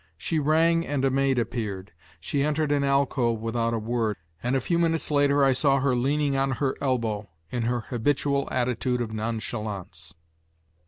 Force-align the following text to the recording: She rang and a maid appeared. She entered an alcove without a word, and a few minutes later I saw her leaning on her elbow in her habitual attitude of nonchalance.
She 0.17 0.39
rang 0.39 0.83
and 0.83 1.05
a 1.05 1.11
maid 1.11 1.37
appeared. 1.37 1.91
She 2.19 2.41
entered 2.41 2.71
an 2.71 2.83
alcove 2.83 3.39
without 3.39 3.71
a 3.71 3.77
word, 3.77 4.17
and 4.41 4.55
a 4.55 4.59
few 4.59 4.79
minutes 4.79 5.11
later 5.11 5.43
I 5.45 5.51
saw 5.51 5.79
her 5.79 5.95
leaning 5.95 6.35
on 6.35 6.53
her 6.53 6.75
elbow 6.81 7.29
in 7.51 7.65
her 7.65 7.81
habitual 7.81 8.47
attitude 8.49 8.99
of 9.01 9.13
nonchalance. 9.13 10.15